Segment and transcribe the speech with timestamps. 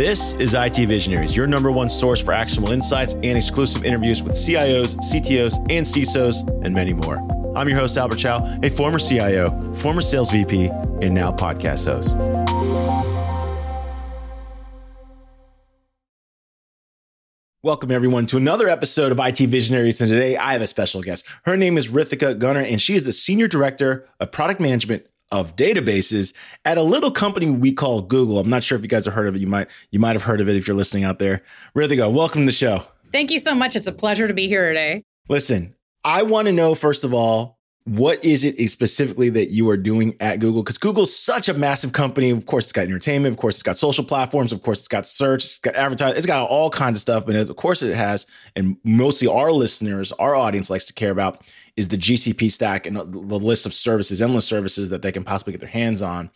[0.00, 4.32] This is IT Visionaries, your number one source for actionable insights and exclusive interviews with
[4.32, 7.18] CIOs, CTOs, and CISOs, and many more.
[7.54, 10.68] I'm your host, Albert Chow, a former CIO, former sales VP,
[11.02, 12.16] and now podcast host.
[17.62, 20.00] Welcome, everyone, to another episode of IT Visionaries.
[20.00, 21.26] And today I have a special guest.
[21.44, 25.56] Her name is Ritika Gunnar, and she is the Senior Director of Product Management of
[25.56, 26.34] databases
[26.64, 28.38] at a little company we call Google.
[28.38, 29.40] I'm not sure if you guys have heard of it.
[29.40, 31.42] You might you might have heard of it if you're listening out there.
[31.76, 32.84] Ritika, welcome to the show.
[33.12, 33.76] Thank you so much.
[33.76, 35.04] It's a pleasure to be here today.
[35.28, 39.76] Listen, I want to know first of all what is it specifically that you are
[39.76, 40.62] doing at Google?
[40.62, 42.30] Because Google's such a massive company.
[42.30, 43.32] Of course, it's got entertainment.
[43.32, 44.52] Of course, it's got social platforms.
[44.52, 45.44] Of course, it's got search.
[45.44, 46.16] It's got advertising.
[46.16, 47.24] It's got all kinds of stuff.
[47.24, 51.42] But of course, it has, and mostly our listeners, our audience likes to care about
[51.76, 55.52] is the GCP stack and the list of services, endless services that they can possibly
[55.52, 56.30] get their hands on.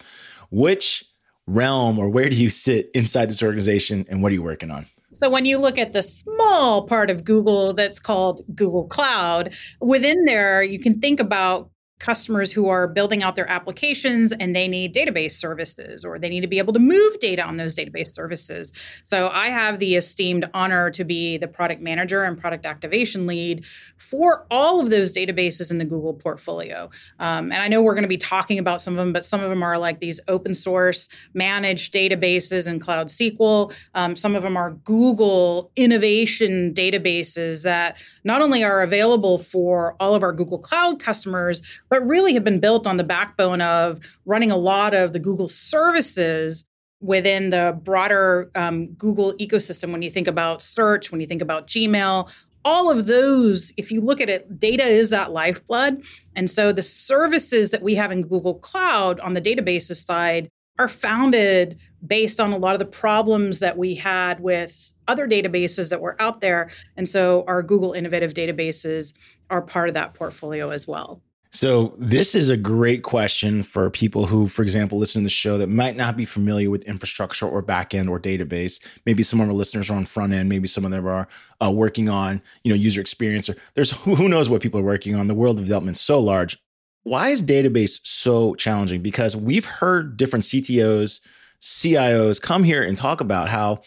[0.51, 1.05] Which
[1.47, 4.87] realm or where do you sit inside this organization, and what are you working on?
[5.13, 10.25] So when you look at the small part of Google that's called Google Cloud, within
[10.25, 14.93] there, you can think about customers who are building out their applications and they need
[14.93, 18.73] database services or they need to be able to move data on those database services.
[19.05, 23.65] So I have the esteemed honor to be the product manager and product activation lead
[23.97, 26.91] for all of those databases in the Google portfolio.
[27.21, 29.43] Um, and I know we're going to be talking about some of them, but some
[29.43, 33.73] of them are like these open source managed databases in Cloud SQL.
[33.95, 40.15] Um, some of them are Google innovation databases that not only are available for all
[40.15, 41.63] of our Google Cloud customers,
[41.95, 45.49] but really have been built on the backbone of running a lot of the Google
[45.49, 46.65] services
[47.01, 49.93] within the broader um, Google ecosystem.
[49.93, 52.29] When you think about search, when you think about Gmail,
[52.65, 56.03] all of those, if you look at it, data is that lifeblood.
[56.35, 60.89] And so the services that we have in Google Cloud on the databases side are
[60.89, 66.01] founded based on a lot of the problems that we had with other databases that
[66.01, 66.71] were out there.
[66.97, 69.15] And so our Google Innovative databases
[69.49, 71.23] are part of that portfolio as well.
[71.55, 75.57] So this is a great question for people who, for example, listen to the show
[75.59, 78.85] that might not be familiar with infrastructure or backend or database.
[79.07, 80.49] Maybe some of our listeners are on front end.
[80.49, 81.29] Maybe some of them are
[81.65, 83.49] uh, working on, you know, user experience.
[83.49, 85.29] Or there's who, knows what people are working on.
[85.29, 86.59] The world of development is so large.
[87.05, 89.01] Why is database so challenging?
[89.01, 91.21] Because we've heard different CTOs,
[91.61, 93.83] CIOs come here and talk about how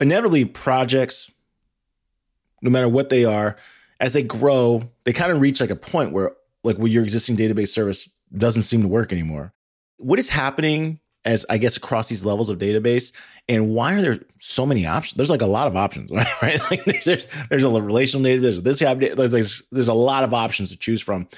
[0.00, 1.30] inevitably projects,
[2.62, 3.58] no matter what they are,
[4.00, 6.32] as they grow, they kind of reach like a point where
[6.64, 9.52] like where your existing database service doesn't seem to work anymore.
[9.98, 13.12] What is happening as I guess across these levels of database,
[13.48, 15.16] and why are there so many options?
[15.16, 16.26] There's like a lot of options, right?
[16.42, 16.60] right?
[16.70, 18.80] Like there's there's a relational database, this
[19.30, 21.28] there's, there's a lot of options to choose from.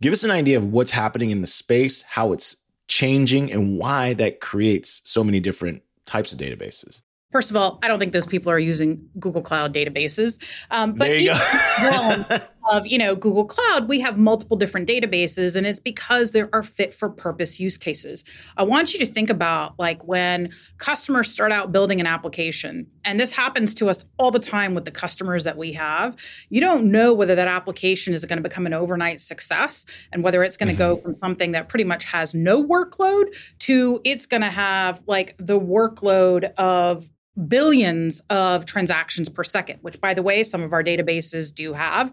[0.00, 2.56] Give us an idea of what's happening in the space, how it's
[2.88, 7.02] changing, and why that creates so many different types of databases.
[7.30, 10.38] First of all, I don't think those people are using Google Cloud databases.
[10.70, 12.38] Um, but there you go.
[12.72, 16.62] of you know Google Cloud, we have multiple different databases, and it's because there are
[16.62, 18.24] fit for purpose use cases.
[18.56, 23.20] I want you to think about like when customers start out building an application, and
[23.20, 26.16] this happens to us all the time with the customers that we have.
[26.48, 30.42] You don't know whether that application is going to become an overnight success, and whether
[30.42, 30.94] it's going to mm-hmm.
[30.94, 35.36] go from something that pretty much has no workload to it's going to have like
[35.36, 37.10] the workload of
[37.48, 42.12] billions of transactions per second, which, by the way, some of our databases do have.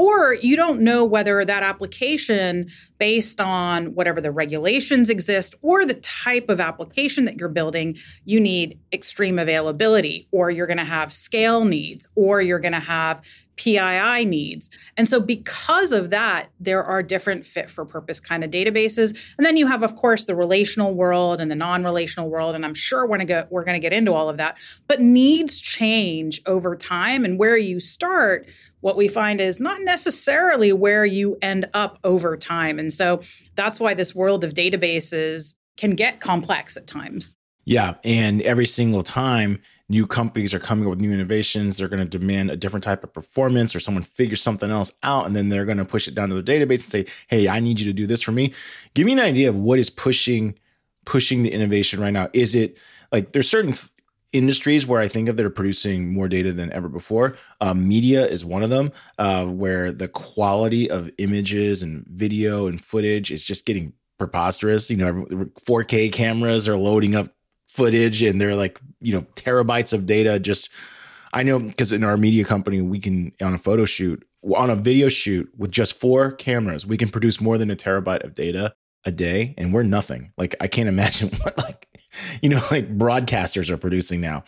[0.00, 6.00] Or you don't know whether that application, based on whatever the regulations exist or the
[6.00, 11.12] type of application that you're building, you need extreme availability, or you're going to have
[11.12, 13.20] scale needs, or you're going to have
[13.60, 14.70] PII needs.
[14.96, 19.10] And so because of that, there are different fit for purpose kind of databases.
[19.36, 22.54] And then you have, of course, the relational world and the non-relational world.
[22.54, 24.56] And I'm sure we're gonna we're gonna get into all of that.
[24.86, 27.22] But needs change over time.
[27.26, 28.48] And where you start,
[28.80, 32.78] what we find is not necessarily where you end up over time.
[32.78, 33.20] And so
[33.56, 37.34] that's why this world of databases can get complex at times.
[37.64, 37.94] Yeah.
[38.04, 42.18] And every single time new companies are coming up with new innovations, they're going to
[42.18, 45.64] demand a different type of performance or someone figures something else out and then they're
[45.64, 47.92] going to push it down to the database and say, Hey, I need you to
[47.92, 48.54] do this for me.
[48.94, 50.58] Give me an idea of what is pushing,
[51.04, 52.28] pushing the innovation right now.
[52.32, 52.78] Is it
[53.12, 53.90] like there's certain th-
[54.32, 57.36] industries where I think of that are producing more data than ever before.
[57.60, 62.80] Um, media is one of them, uh, where the quality of images and video and
[62.80, 64.90] footage is just getting preposterous.
[64.90, 65.24] You know,
[65.66, 67.28] 4K cameras are loading up
[67.72, 70.68] footage and they're like you know terabytes of data just
[71.32, 74.24] i know because in our media company we can on a photo shoot
[74.56, 78.24] on a video shoot with just four cameras we can produce more than a terabyte
[78.24, 78.74] of data
[79.04, 81.86] a day and we're nothing like i can't imagine what like
[82.40, 84.44] you know, like broadcasters are producing now.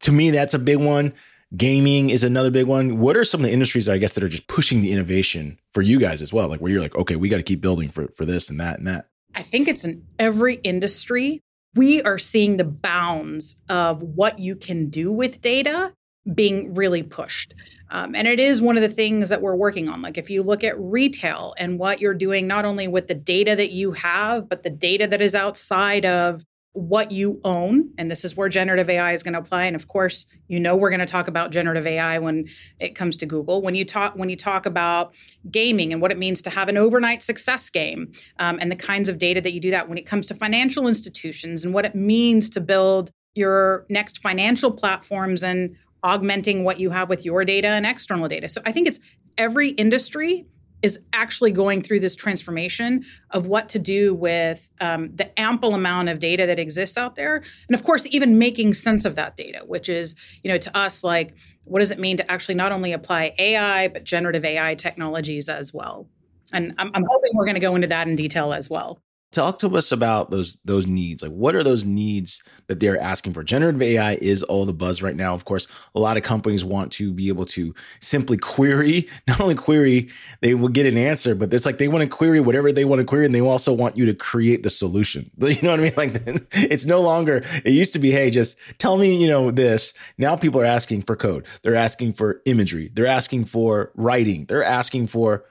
[0.00, 1.12] To me, that's a big one.
[1.56, 2.98] Gaming is another big one.
[2.98, 5.82] What are some of the industries, I guess, that are just pushing the innovation for
[5.82, 6.48] you guys as well?
[6.48, 8.78] Like where you're like, okay, we got to keep building for, for this and that
[8.78, 9.08] and that.
[9.34, 11.42] I think it's in every industry.
[11.74, 15.94] We are seeing the bounds of what you can do with data
[16.34, 17.54] being really pushed.
[17.90, 20.02] Um, and it is one of the things that we're working on.
[20.02, 23.56] Like if you look at retail and what you're doing, not only with the data
[23.56, 27.90] that you have, but the data that is outside of what you own.
[27.98, 29.64] And this is where generative AI is going to apply.
[29.64, 32.46] And of course, you know we're going to talk about generative AI when
[32.78, 33.62] it comes to Google.
[33.62, 35.14] When you talk when you talk about
[35.50, 39.08] gaming and what it means to have an overnight success game, um, and the kinds
[39.08, 39.88] of data that you do that.
[39.88, 44.70] When it comes to financial institutions and what it means to build your next financial
[44.70, 48.48] platforms and augmenting what you have with your data and external data.
[48.48, 49.00] So I think it's
[49.36, 50.46] every industry
[50.82, 56.08] is actually going through this transformation of what to do with um, the ample amount
[56.08, 57.36] of data that exists out there.
[57.68, 61.02] And of course even making sense of that data which is you know to us
[61.02, 61.34] like
[61.64, 65.72] what does it mean to actually not only apply ai but generative ai technologies as
[65.72, 66.08] well?
[66.52, 69.58] And i'm, I'm hoping we're going to go into that in detail as well talk
[69.58, 71.22] to us about those those needs.
[71.22, 73.44] Like what are those needs that they're asking for?
[73.44, 75.34] Generative ai is all the buzz right now.
[75.34, 79.08] Of course a lot of companies want to be able to simply query.
[79.28, 80.10] Not only query
[80.40, 83.00] they will get an answer but it's like they want to query whatever they want
[83.00, 85.30] to query and they also want you to create the solution.
[85.48, 85.92] You know what i mean?
[85.96, 86.22] Like
[86.52, 89.94] it's no longer it used to be hey just tell me you know this.
[90.16, 91.46] Now people are asking for code.
[91.62, 92.90] They're asking for imagery.
[92.92, 94.46] They're asking for writing.
[94.46, 95.44] They're asking for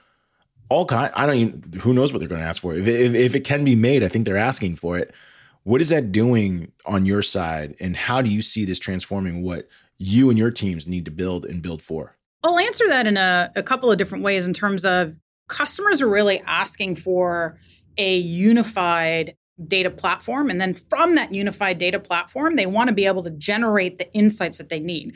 [0.69, 1.11] all kind.
[1.15, 1.79] I don't even.
[1.79, 2.75] Who knows what they're going to ask for?
[2.75, 5.13] If, if if it can be made, I think they're asking for it.
[5.63, 9.67] What is that doing on your side, and how do you see this transforming what
[9.97, 12.15] you and your teams need to build and build for?
[12.43, 14.47] I'll answer that in a, a couple of different ways.
[14.47, 15.19] In terms of
[15.49, 17.57] customers are really asking for
[17.97, 19.35] a unified
[19.67, 23.31] data platform, and then from that unified data platform, they want to be able to
[23.31, 25.15] generate the insights that they need.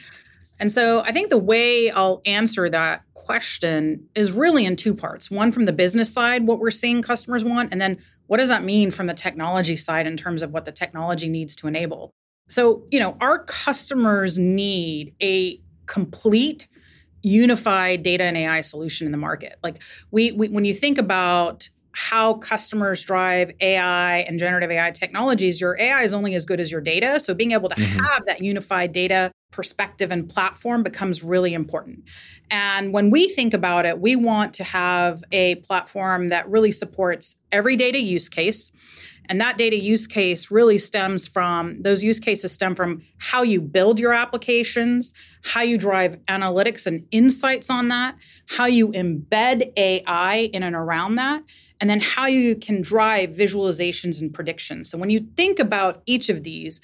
[0.60, 5.32] And so I think the way I'll answer that question is really in two parts.
[5.32, 7.98] One from the business side, what we're seeing customers want, and then
[8.28, 11.56] what does that mean from the technology side in terms of what the technology needs
[11.56, 12.14] to enable.
[12.50, 16.68] So, you know, our customers need a complete
[17.22, 19.58] unified data and AI solution in the market.
[19.64, 19.82] Like
[20.12, 25.78] we, we when you think about how customers drive AI and generative AI technologies, your
[25.80, 27.20] AI is only as good as your data.
[27.20, 28.00] So being able to mm-hmm.
[28.00, 32.04] have that unified data perspective and platform becomes really important.
[32.50, 37.36] And when we think about it, we want to have a platform that really supports
[37.52, 38.72] every data use case.
[39.32, 43.62] And that data use case really stems from those use cases stem from how you
[43.62, 45.14] build your applications,
[45.46, 48.18] how you drive analytics and insights on that,
[48.50, 51.44] how you embed AI in and around that,
[51.80, 54.90] and then how you can drive visualizations and predictions.
[54.90, 56.82] So when you think about each of these,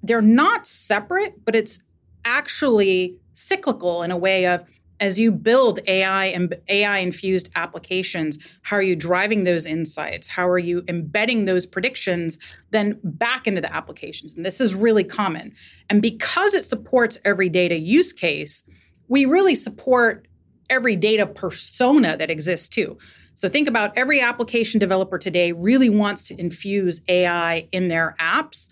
[0.00, 1.80] they're not separate, but it's
[2.24, 4.64] actually cyclical in a way of
[5.00, 10.28] as you build AI and AI infused applications, how are you driving those insights?
[10.28, 12.38] How are you embedding those predictions
[12.70, 14.36] then back into the applications?
[14.36, 15.54] And this is really common.
[15.88, 18.64] And because it supports every data use case,
[19.08, 20.26] we really support
[20.70, 22.98] every data persona that exists too.
[23.34, 28.68] So think about every application developer today really wants to infuse AI in their apps.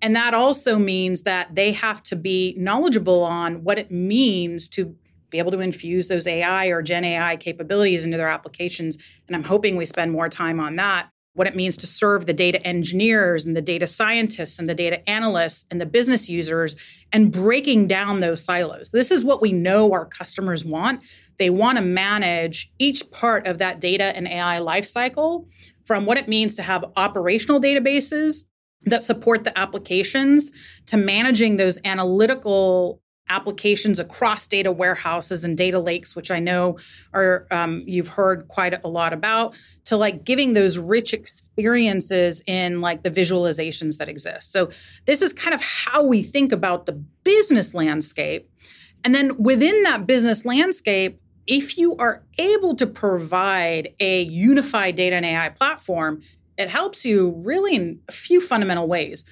[0.00, 4.94] And that also means that they have to be knowledgeable on what it means to
[5.34, 8.96] be able to infuse those AI or Gen AI capabilities into their applications.
[9.26, 11.10] And I'm hoping we spend more time on that.
[11.32, 15.10] What it means to serve the data engineers and the data scientists and the data
[15.10, 16.76] analysts and the business users
[17.12, 18.90] and breaking down those silos.
[18.90, 21.00] This is what we know our customers want.
[21.40, 25.48] They want to manage each part of that data and AI lifecycle
[25.84, 28.44] from what it means to have operational databases
[28.86, 30.52] that support the applications
[30.86, 36.76] to managing those analytical applications across data warehouses and data lakes which i know
[37.12, 39.54] are um, you've heard quite a lot about
[39.84, 44.68] to like giving those rich experiences in like the visualizations that exist so
[45.06, 48.50] this is kind of how we think about the business landscape
[49.04, 55.16] and then within that business landscape if you are able to provide a unified data
[55.16, 56.22] and AI platform,
[56.56, 59.24] it helps you really in a few fundamental ways.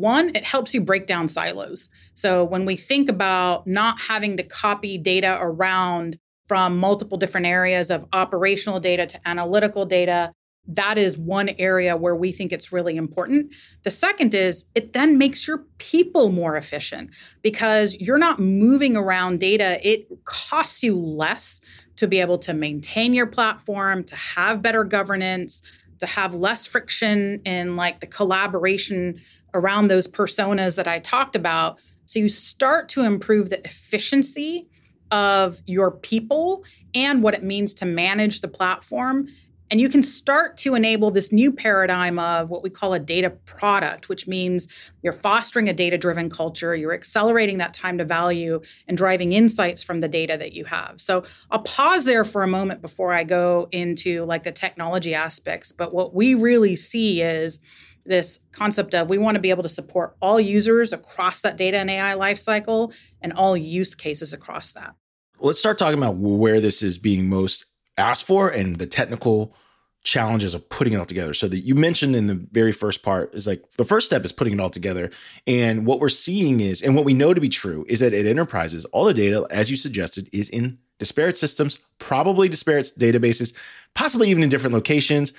[0.00, 1.90] One, it helps you break down silos.
[2.14, 7.90] So when we think about not having to copy data around from multiple different areas
[7.90, 10.32] of operational data to analytical data,
[10.66, 13.52] that is one area where we think it's really important.
[13.82, 17.10] The second is it then makes your people more efficient
[17.42, 19.80] because you're not moving around data.
[19.86, 21.60] It costs you less
[21.96, 25.62] to be able to maintain your platform, to have better governance,
[25.98, 29.20] to have less friction in like the collaboration
[29.54, 31.78] around those personas that I talked about.
[32.06, 34.68] So you start to improve the efficiency
[35.10, 36.64] of your people
[36.94, 39.28] and what it means to manage the platform.
[39.70, 43.30] And you can start to enable this new paradigm of what we call a data
[43.30, 44.66] product, which means
[45.02, 49.84] you're fostering a data driven culture, you're accelerating that time to value and driving insights
[49.84, 51.00] from the data that you have.
[51.00, 55.70] So I'll pause there for a moment before I go into like the technology aspects.
[55.70, 57.60] But what we really see is
[58.04, 61.78] this concept of we want to be able to support all users across that data
[61.78, 64.94] and AI lifecycle and all use cases across that.
[65.38, 67.66] Let's start talking about where this is being most
[67.96, 69.54] asked for and the technical
[70.02, 71.34] challenges of putting it all together.
[71.34, 74.32] So that you mentioned in the very first part is like the first step is
[74.32, 75.10] putting it all together.
[75.46, 78.26] And what we're seeing is, and what we know to be true is that at
[78.26, 83.54] enterprises, all the data, as you suggested, is in disparate systems, probably disparate databases,
[83.94, 85.32] possibly even in different locations.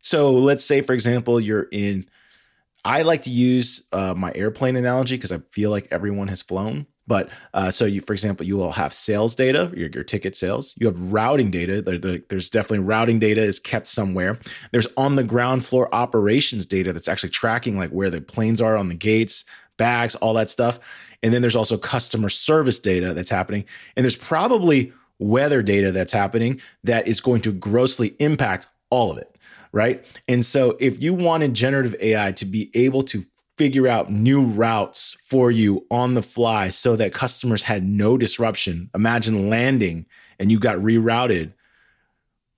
[0.00, 2.06] So let's say, for example, you're in,
[2.84, 6.86] I like to use uh, my airplane analogy because I feel like everyone has flown.
[7.08, 10.74] But uh, so you, for example, you will have sales data, your, your ticket sales.
[10.76, 11.80] You have routing data.
[11.80, 14.38] There, there, there's definitely routing data is kept somewhere.
[14.72, 18.76] There's on the ground floor operations data that's actually tracking like where the planes are
[18.76, 19.44] on the gates,
[19.76, 20.78] bags, all that stuff.
[21.22, 23.64] And then there's also customer service data that's happening.
[23.96, 29.18] And there's probably weather data that's happening that is going to grossly impact all of
[29.18, 29.35] it.
[29.76, 30.06] Right.
[30.26, 33.22] And so if you wanted generative AI to be able to
[33.58, 38.88] figure out new routes for you on the fly so that customers had no disruption.
[38.94, 40.06] Imagine landing
[40.38, 41.52] and you got rerouted,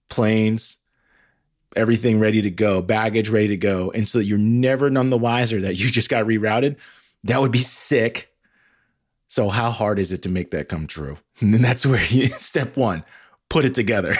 [0.08, 0.76] planes,
[1.74, 3.90] everything ready to go, baggage ready to go.
[3.90, 6.76] And so you're never none the wiser that you just got rerouted.
[7.24, 8.32] That would be sick.
[9.26, 11.18] So, how hard is it to make that come true?
[11.40, 13.02] And that's where you, step one,
[13.48, 14.14] put it together.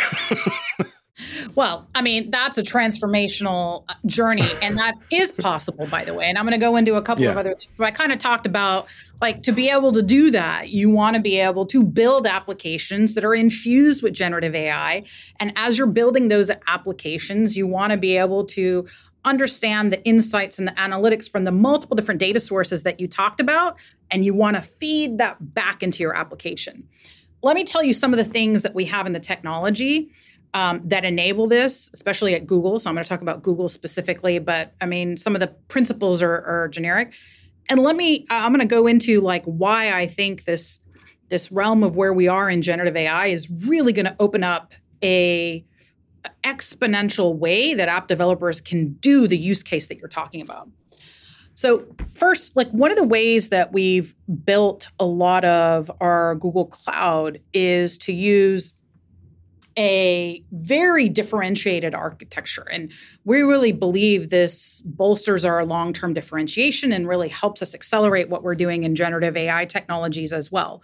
[1.55, 6.27] Well, I mean, that's a transformational uh, journey, and that is possible, by the way.
[6.27, 7.31] And I'm going to go into a couple yeah.
[7.31, 7.67] of other things.
[7.77, 8.87] So I kind of talked about
[9.21, 13.15] like to be able to do that, you want to be able to build applications
[13.15, 15.03] that are infused with generative AI.
[15.41, 18.87] And as you're building those applications, you want to be able to
[19.25, 23.41] understand the insights and the analytics from the multiple different data sources that you talked
[23.41, 23.77] about,
[24.11, 26.89] and you want to feed that back into your application.
[27.43, 30.11] Let me tell you some of the things that we have in the technology
[30.55, 32.79] um, that enable this, especially at Google.
[32.79, 36.23] So I'm going to talk about Google specifically, but I mean, some of the principles
[36.23, 37.15] are, are generic.
[37.69, 40.81] And let me, I'm going to go into like why I think this
[41.29, 44.75] this realm of where we are in generative AI is really going to open up
[45.05, 45.65] a
[46.43, 50.69] exponential way that app developers can do the use case that you're talking about.
[51.55, 54.15] So, first, like one of the ways that we've
[54.45, 58.75] built a lot of our Google Cloud is to use
[59.79, 62.67] a very differentiated architecture.
[62.71, 62.93] And
[63.25, 68.43] we really believe this bolsters our long term differentiation and really helps us accelerate what
[68.43, 70.83] we're doing in generative AI technologies as well.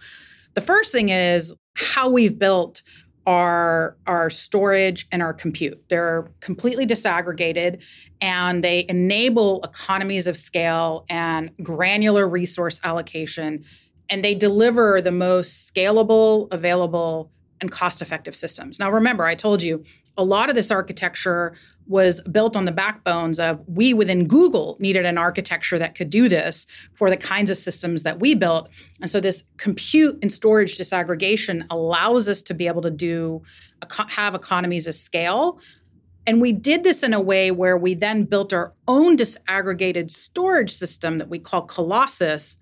[0.53, 2.81] The first thing is how we've built
[3.27, 5.83] our our storage and our compute.
[5.89, 7.81] They're completely disaggregated
[8.21, 13.65] and they enable economies of scale and granular resource allocation
[14.09, 17.31] and they deliver the most scalable available
[17.61, 18.79] and cost effective systems.
[18.79, 19.83] Now, remember, I told you
[20.17, 21.55] a lot of this architecture
[21.87, 26.27] was built on the backbones of we within Google needed an architecture that could do
[26.29, 28.69] this for the kinds of systems that we built.
[29.01, 33.41] And so this compute and storage disaggregation allows us to be able to do
[34.07, 35.59] have economies of scale.
[36.25, 40.71] And we did this in a way where we then built our own disaggregated storage
[40.71, 42.57] system that we call Colossus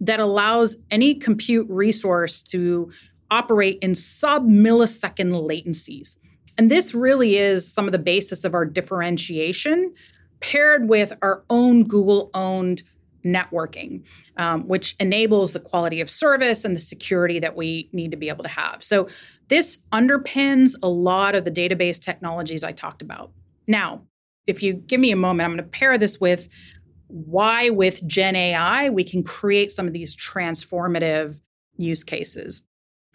[0.00, 2.92] that allows any compute resource to
[3.30, 6.16] operate in sub millisecond latencies.
[6.56, 9.94] And this really is some of the basis of our differentiation
[10.40, 12.82] paired with our own Google owned
[13.24, 14.04] networking,
[14.36, 18.28] um, which enables the quality of service and the security that we need to be
[18.28, 18.82] able to have.
[18.82, 19.08] So,
[19.48, 23.32] this underpins a lot of the database technologies I talked about.
[23.66, 24.02] Now,
[24.46, 26.48] if you give me a moment, I'm going to pair this with
[27.08, 31.40] why, with Gen AI, we can create some of these transformative
[31.76, 32.62] use cases.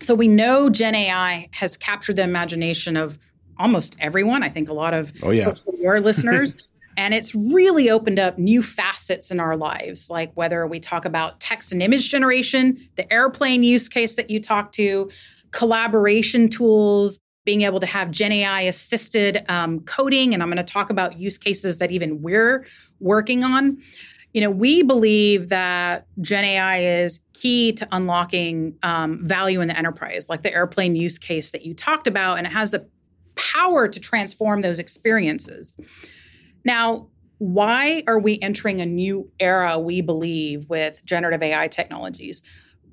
[0.02, 3.18] So we know Gen AI has captured the imagination of
[3.58, 4.44] almost everyone.
[4.44, 5.54] I think a lot of oh, yeah.
[5.80, 6.56] your listeners.
[6.98, 11.40] and it's really opened up new facets in our lives, like whether we talk about
[11.40, 15.10] text and image generation, the airplane use case that you talked to,
[15.52, 20.34] collaboration tools, being able to have Gen AI assisted um, coding.
[20.34, 22.66] And I'm going to talk about use cases that even we're
[23.00, 23.82] working on
[24.34, 29.78] you know, we believe that Gen AI is key to unlocking um, value in the
[29.78, 32.88] enterprise, like the airplane use case that you talked about, and it has the
[33.36, 35.78] power to transform those experiences.
[36.66, 42.42] Now, why are we entering a new era, we believe, with generative AI technologies?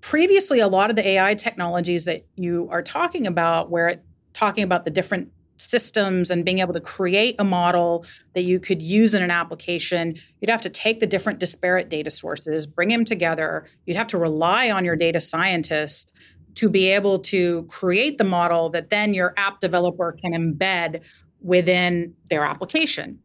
[0.03, 4.65] Previously, a lot of the AI technologies that you are talking about, where it, talking
[4.65, 5.31] about the different
[5.61, 10.17] systems and being able to create a model that you could use in an application,
[10.41, 13.67] you'd have to take the different disparate data sources, bring them together.
[13.87, 16.13] You'd have to rely on your data scientist
[16.55, 21.03] to be able to create the model that then your app developer can embed
[21.41, 23.21] within their application.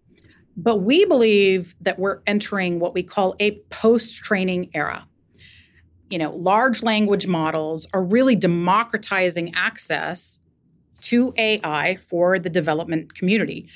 [0.57, 5.07] But we believe that we're entering what we call a post training era.
[6.09, 10.39] You know, large language models are really democratizing access
[11.05, 13.67] to AI for the development community.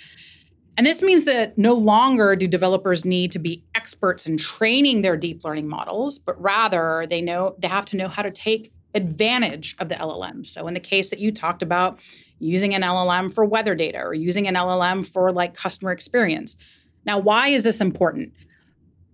[0.77, 5.17] And this means that no longer do developers need to be experts in training their
[5.17, 9.75] deep learning models, but rather they know they have to know how to take advantage
[9.79, 10.48] of the LLM.
[10.48, 12.00] So in the case that you talked about
[12.39, 16.57] using an LLM for weather data or using an LLM for like customer experience.
[17.05, 18.33] Now, why is this important?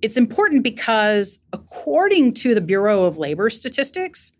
[0.01, 4.31] It's important because according to the Bureau of Labor Statistics,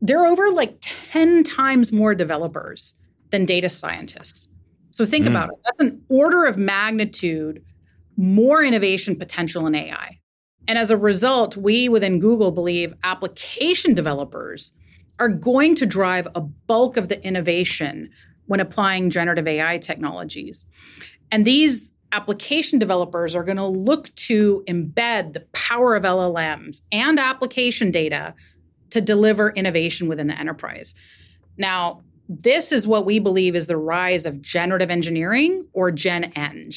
[0.00, 2.94] there are over like 10 times more developers
[3.30, 4.48] than data scientists.
[4.90, 5.30] So think mm.
[5.30, 5.56] about it.
[5.64, 7.62] That's an order of magnitude
[8.16, 10.18] more innovation potential in AI.
[10.68, 14.72] And as a result, we within Google believe application developers
[15.18, 18.10] are going to drive a bulk of the innovation
[18.46, 20.66] when applying generative AI technologies.
[21.30, 27.18] And these application developers are going to look to embed the power of LLMs and
[27.18, 28.34] application data
[28.90, 30.94] to deliver innovation within the enterprise.
[31.56, 36.72] Now, this is what we believe is the rise of generative engineering or Gen Eng.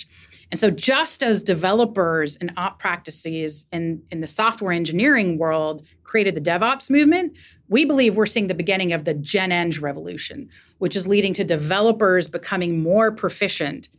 [0.52, 6.36] And so, just as developers and op practices in, in the software engineering world created
[6.36, 7.36] the DevOps movement,
[7.68, 10.50] we believe we're seeing the beginning of the Gen Eng revolution,
[10.80, 13.90] which is leading to developers becoming more proficient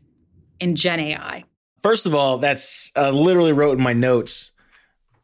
[0.59, 1.45] in Gen AI.
[1.83, 4.53] First of all, that's uh, literally wrote in my notes.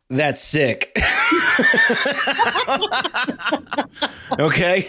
[0.09, 0.97] That's sick.
[4.39, 4.89] okay.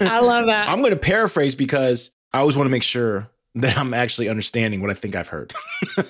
[0.00, 0.68] I love that.
[0.68, 4.80] I'm going to paraphrase because I always want to make sure that I'm actually understanding
[4.80, 5.52] what I think I've heard.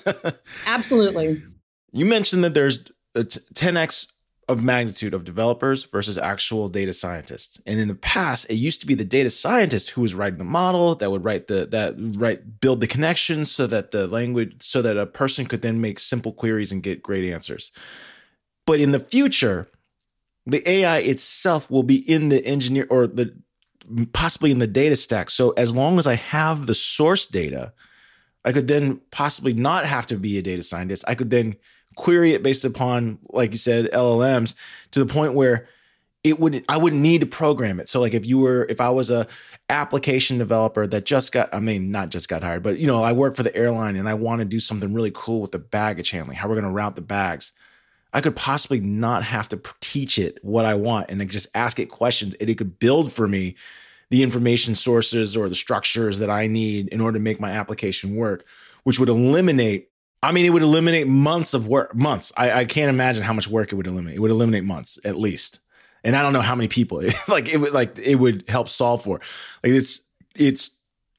[0.67, 1.43] Absolutely.
[1.91, 4.07] You mentioned that there's a 10x
[4.49, 7.61] of magnitude of developers versus actual data scientists.
[7.65, 10.43] And in the past, it used to be the data scientist who was writing the
[10.43, 14.81] model that would write the that write build the connections so that the language so
[14.81, 17.71] that a person could then make simple queries and get great answers.
[18.65, 19.67] But in the future,
[20.45, 23.33] the AI itself will be in the engineer or the
[24.13, 25.29] possibly in the data stack.
[25.29, 27.73] So as long as I have the source data,
[28.45, 31.03] I could then possibly not have to be a data scientist.
[31.07, 31.55] I could then
[31.95, 34.55] query it based upon, like you said, LLMs
[34.91, 35.67] to the point where
[36.23, 37.89] it would I wouldn't need to program it.
[37.89, 39.27] So like if you were if I was a
[39.69, 43.11] application developer that just got I mean not just got hired, but you know, I
[43.11, 46.11] work for the airline and I want to do something really cool with the baggage
[46.11, 47.51] handling, how we're going to route the bags.
[48.13, 51.87] I could possibly not have to teach it what I want and just ask it
[51.87, 53.55] questions and it could build for me
[54.09, 58.15] the information sources or the structures that I need in order to make my application
[58.15, 58.45] work,
[58.83, 59.89] which would eliminate
[60.21, 62.31] I mean, it would eliminate months of work, months.
[62.37, 64.15] I, I, can't imagine how much work it would eliminate.
[64.15, 65.59] It would eliminate months at least.
[66.01, 69.03] And I don't know how many people like it would like it would help solve
[69.03, 69.19] for.
[69.63, 69.99] Like it's
[70.33, 70.77] it's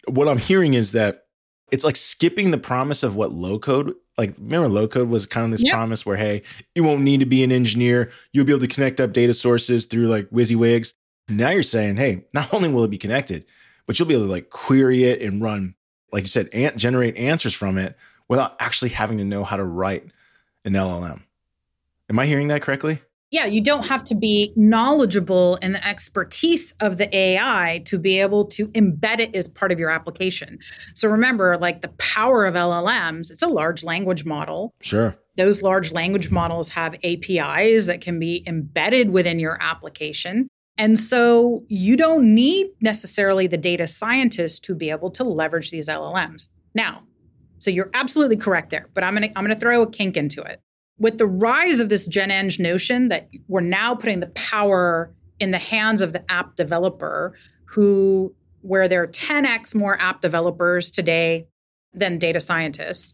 [0.08, 1.23] what I'm hearing is that
[1.70, 5.44] it's like skipping the promise of what low code like remember low code was kind
[5.44, 5.72] of this yep.
[5.74, 6.42] promise where hey
[6.74, 8.12] you won't need to be an engineer.
[8.32, 10.94] You'll be able to connect up data sources through like WYSIWYGs.
[11.28, 13.44] Now you're saying hey not only will it be connected
[13.86, 15.74] but you'll be able to like query it and run
[16.12, 17.96] like you said an- generate answers from it
[18.28, 20.04] without actually having to know how to write
[20.64, 21.22] an llm
[22.08, 23.00] am i hearing that correctly
[23.34, 28.20] yeah, you don't have to be knowledgeable in the expertise of the AI to be
[28.20, 30.60] able to embed it as part of your application.
[30.94, 34.72] So remember, like the power of LLMs, it's a large language model.
[34.80, 35.16] Sure.
[35.36, 40.46] Those large language models have APIs that can be embedded within your application.
[40.78, 45.88] And so you don't need necessarily the data scientist to be able to leverage these
[45.88, 46.50] LLMs.
[46.72, 47.02] Now,
[47.58, 50.16] so you're absolutely correct there, but I'm going to I'm going to throw a kink
[50.16, 50.60] into it
[50.98, 55.50] with the rise of this Gen Eng notion that we're now putting the power in
[55.50, 61.46] the hands of the app developer, who where there are 10x more app developers today
[61.92, 63.12] than data scientists.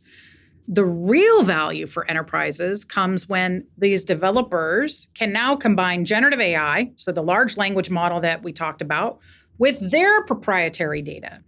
[0.68, 7.10] The real value for enterprises comes when these developers can now combine generative AI, so
[7.10, 9.18] the large language model that we talked about,
[9.58, 11.42] with their proprietary data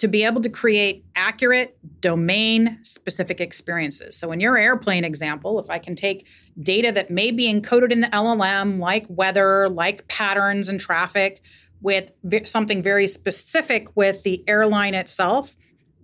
[0.00, 4.16] to be able to create accurate domain specific experiences.
[4.16, 6.26] So, in your airplane example, if I can take
[6.58, 11.42] data that may be encoded in the LLM, like weather, like patterns and traffic,
[11.82, 12.12] with
[12.44, 15.54] something very specific with the airline itself,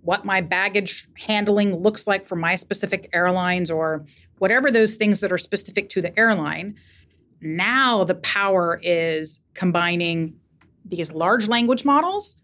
[0.01, 4.05] what my baggage handling looks like for my specific airlines or
[4.37, 6.75] whatever those things that are specific to the airline.
[7.41, 10.35] Now the power is combining
[10.85, 12.35] these large language models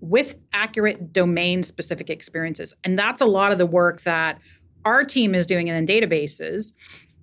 [0.00, 2.74] with accurate domain specific experiences.
[2.84, 4.40] And that's a lot of the work that
[4.84, 6.72] our team is doing in databases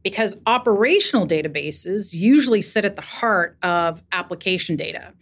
[0.03, 5.13] because operational databases usually sit at the heart of application data.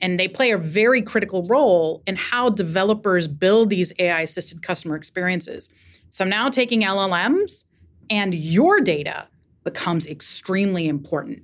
[0.00, 4.96] And they play a very critical role in how developers build these AI assisted customer
[4.96, 5.68] experiences.
[6.10, 7.64] So now taking LLMs
[8.10, 9.28] and your data
[9.62, 11.42] becomes extremely important.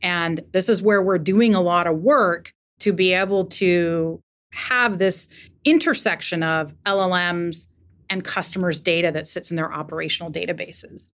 [0.00, 4.22] And this is where we're doing a lot of work to be able to
[4.58, 5.28] have this
[5.64, 7.68] intersection of LLMs
[8.10, 11.12] and customers' data that sits in their operational databases.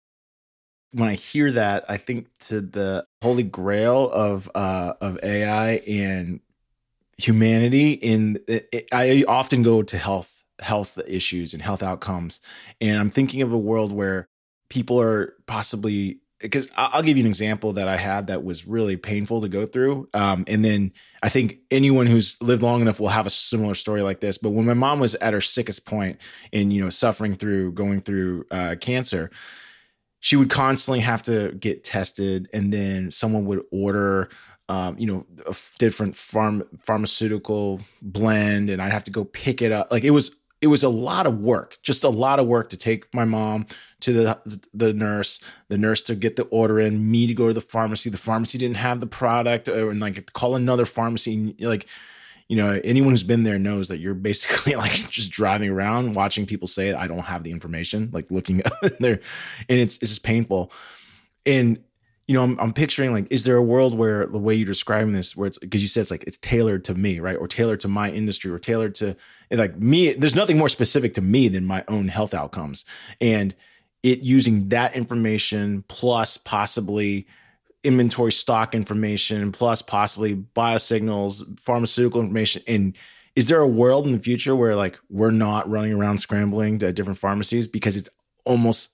[0.92, 6.40] When I hear that, I think to the holy grail of uh, of AI and
[7.18, 7.92] humanity.
[7.92, 12.42] In it, I often go to health health issues and health outcomes,
[12.82, 14.28] and I'm thinking of a world where
[14.70, 18.96] people are possibly because I'll give you an example that I had that was really
[18.96, 20.08] painful to go through.
[20.14, 24.02] Um, and then I think anyone who's lived long enough will have a similar story
[24.02, 24.38] like this.
[24.38, 26.18] But when my mom was at her sickest point
[26.54, 29.30] and, you know, suffering through going through uh, cancer,
[30.22, 32.50] she would constantly have to get tested.
[32.54, 34.30] And then someone would order,
[34.70, 39.74] um, you know, a different farm pharmaceutical blend and I'd have to go pick it
[39.74, 39.92] up.
[39.92, 42.78] Like it was it was a lot of work, just a lot of work to
[42.78, 43.66] take my mom
[44.02, 47.54] to the the nurse, the nurse to get the order in, me to go to
[47.54, 48.10] the pharmacy.
[48.10, 51.56] The pharmacy didn't have the product, or and like call another pharmacy.
[51.60, 51.88] Like,
[52.50, 56.46] you know, anyone who's been there knows that you're basically like just driving around, watching
[56.46, 58.62] people say, "I don't have the information," like looking
[59.00, 59.22] there,
[59.70, 60.72] and it's it's just painful.
[61.46, 61.80] And
[62.30, 65.14] you know, I'm, I'm picturing like, is there a world where the way you're describing
[65.14, 67.80] this, where it's because you said it's like it's tailored to me, right, or tailored
[67.80, 69.16] to my industry, or tailored to
[69.50, 70.14] like me.
[70.14, 72.86] There's nothing more specific to me than my own health outcomes,
[73.20, 73.56] and
[74.04, 77.26] it using that information plus possibly
[77.84, 82.96] inventory stock information plus possibly biosignals, pharmaceutical information, and
[83.36, 86.94] is there a world in the future where like we're not running around scrambling to
[86.94, 88.10] different pharmacies because it's
[88.46, 88.92] almost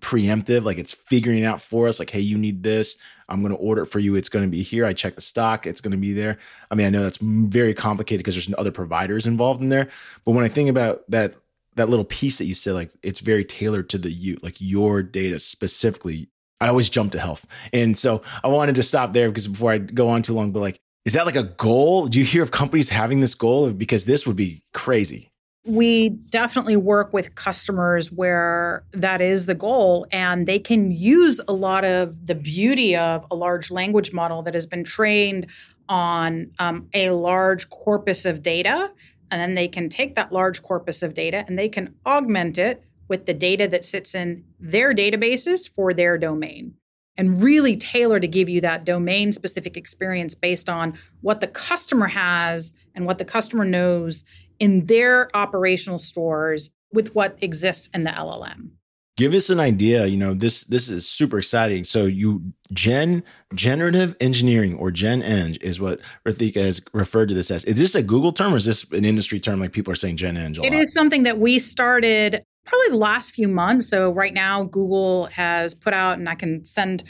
[0.00, 2.98] preemptive like it's figuring out for us like hey you need this
[3.30, 5.22] i'm going to order it for you it's going to be here i check the
[5.22, 6.36] stock it's going to be there.
[6.70, 9.88] I mean i know that's very complicated because there's other providers involved in there
[10.24, 11.34] but when i think about that
[11.76, 15.02] that little piece that you said like it's very tailored to the you like your
[15.02, 16.28] data specifically
[16.60, 17.46] i always jump to health.
[17.72, 20.60] And so i wanted to stop there because before i go on too long but
[20.60, 22.08] like is that like a goal?
[22.08, 23.70] Do you hear of companies having this goal?
[23.70, 25.30] Because this would be crazy
[25.66, 31.52] we definitely work with customers where that is the goal and they can use a
[31.52, 35.46] lot of the beauty of a large language model that has been trained
[35.88, 38.92] on um, a large corpus of data
[39.30, 42.82] and then they can take that large corpus of data and they can augment it
[43.08, 46.74] with the data that sits in their databases for their domain
[47.16, 52.06] and really tailor to give you that domain specific experience based on what the customer
[52.06, 54.24] has and what the customer knows
[54.58, 58.70] in their operational stores with what exists in the LLM.
[59.16, 60.06] Give us an idea.
[60.06, 61.86] You know, this this is super exciting.
[61.86, 63.22] So you gen
[63.54, 67.64] generative engineering or gen eng is what Ritika has referred to this as.
[67.64, 70.18] Is this a Google term or is this an industry term like people are saying
[70.18, 70.54] gen eng?
[70.62, 73.88] It is something that we started probably the last few months.
[73.88, 77.04] So right now Google has put out and I can send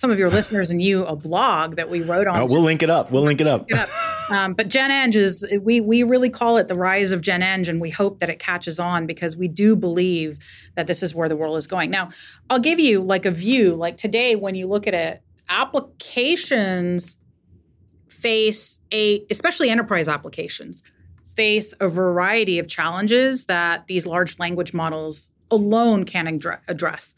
[0.00, 2.40] some of your listeners and you a blog that we wrote on.
[2.40, 3.12] Oh, we'll link it up.
[3.12, 3.68] We'll link it up.
[4.30, 7.68] Um, but Gen Eng is we we really call it the rise of Gen Eng,
[7.68, 10.38] and we hope that it catches on because we do believe
[10.76, 11.90] that this is where the world is going.
[11.90, 12.10] Now,
[12.48, 13.74] I'll give you like a view.
[13.74, 17.16] Like today, when you look at it, applications
[18.08, 20.84] face a especially enterprise applications
[21.34, 26.26] face a variety of challenges that these large language models alone can
[26.68, 27.14] address.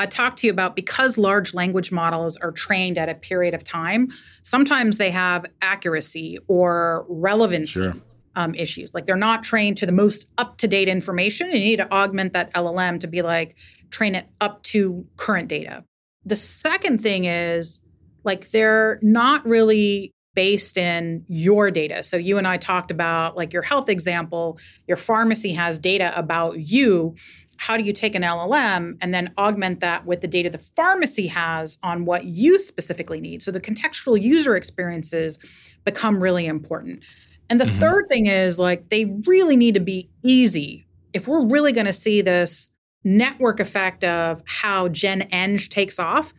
[0.00, 3.62] I talked to you about because large language models are trained at a period of
[3.62, 4.08] time,
[4.40, 7.80] sometimes they have accuracy or relevancy.
[7.80, 7.94] Sure.
[8.36, 11.48] Um, issues like they're not trained to the most up to date information.
[11.48, 13.56] You need to augment that LLM to be like
[13.90, 15.84] train it up to current data.
[16.24, 17.80] The second thing is
[18.22, 22.04] like they're not really based in your data.
[22.04, 26.60] So you and I talked about like your health example, your pharmacy has data about
[26.60, 27.16] you
[27.60, 31.26] how do you take an LLM and then augment that with the data the pharmacy
[31.26, 33.42] has on what you specifically need?
[33.42, 35.38] So the contextual user experiences
[35.84, 37.04] become really important.
[37.50, 37.78] And the mm-hmm.
[37.78, 40.86] third thing is like they really need to be easy.
[41.12, 42.70] If we're really going to see this
[43.04, 46.32] network effect of how Gen Eng takes off,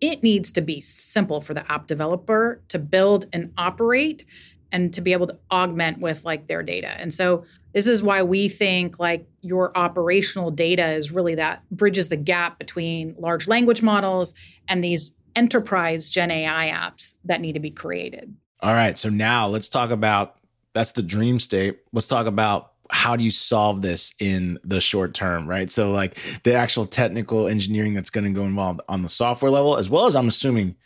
[0.00, 4.24] it needs to be simple for the app developer to build and operate
[4.72, 6.88] and to be able to augment with like their data.
[6.88, 12.08] And so this is why we think like your operational data is really that bridges
[12.08, 14.34] the gap between large language models
[14.68, 18.34] and these enterprise Gen AI apps that need to be created.
[18.60, 18.98] All right.
[18.98, 20.36] So now let's talk about
[20.74, 21.78] that's the dream state.
[21.92, 25.70] Let's talk about how do you solve this in the short term, right?
[25.70, 29.76] So like the actual technical engineering that's going to go involved on the software level,
[29.76, 30.76] as well as I'm assuming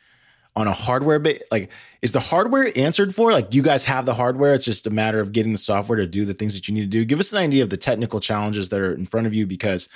[0.56, 1.70] on a hardware bit like
[2.02, 3.32] is the hardware answered for?
[3.32, 4.54] Like you guys have the hardware?
[4.54, 6.82] It's just a matter of getting the software to do the things that you need
[6.82, 7.04] to do.
[7.04, 9.88] Give us an idea of the technical challenges that are in front of you because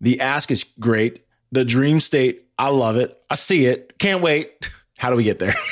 [0.00, 1.24] the ask is great.
[1.52, 3.20] The dream state i love it.
[3.28, 3.98] I see it.
[3.98, 4.70] Can't wait.
[4.98, 5.54] How do we get there?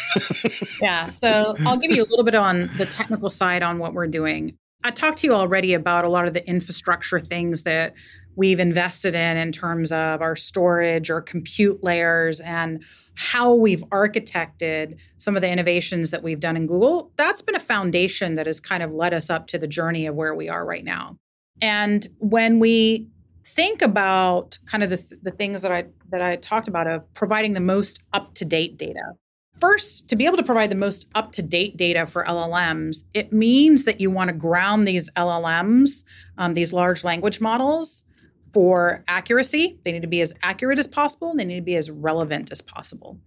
[0.81, 4.09] Yeah so i'll give you a little bit on the technical side on what we're
[4.09, 4.59] doing.
[4.85, 7.95] I talked to you already about a lot of the infrastructure things that
[8.37, 12.83] we've invested in in terms of our storage or compute layers and
[13.15, 17.13] how we've architected some of the innovations that we've done in Google.
[17.17, 20.15] That's been a foundation that has kind of led us up to the journey of
[20.15, 21.17] where we are right now.
[21.61, 23.09] And when we
[23.45, 27.53] think about kind of the, the things that I that I talked about of providing
[27.53, 29.15] the most up to date data,
[29.59, 33.33] First, to be able to provide the most up to date data for LLMs, it
[33.33, 36.05] means that you want to ground these LLMs,
[36.39, 38.05] um, these large language models,
[38.53, 39.79] for accuracy.
[39.85, 42.53] They need to be as accurate as possible, and they need to be as relevant
[42.53, 43.19] as possible.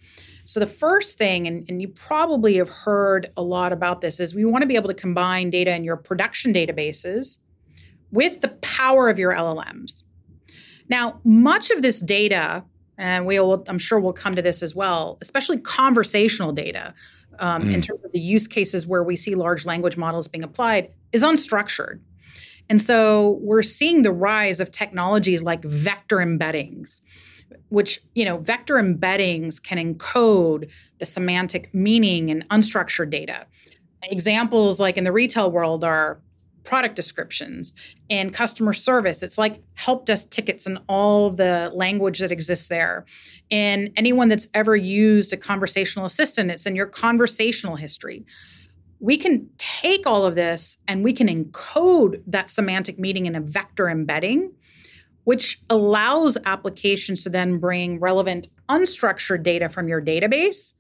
[0.46, 4.36] So, the first thing, and, and you probably have heard a lot about this, is
[4.36, 7.40] we want to be able to combine data in your production databases
[8.12, 10.04] with the power of your LLMs.
[10.88, 12.64] Now, much of this data
[12.98, 16.94] and we will i'm sure we'll come to this as well especially conversational data
[17.40, 17.74] um, mm.
[17.74, 21.22] in terms of the use cases where we see large language models being applied is
[21.22, 22.00] unstructured
[22.70, 27.02] and so we're seeing the rise of technologies like vector embeddings
[27.70, 33.46] which you know vector embeddings can encode the semantic meaning in unstructured data
[34.04, 36.20] examples like in the retail world are
[36.66, 37.74] product descriptions
[38.10, 39.24] and customer service.
[39.24, 43.06] It's like help desk tickets and all the language that exists there.
[43.50, 48.26] And anyone that's ever used a conversational assistant, it's in your conversational history.
[49.06, 53.40] We can take all of this and we can encode that semantic meaning in a
[53.40, 54.52] vector embedding,
[55.26, 60.74] which allows applications to then bring relevant unstructured data from your database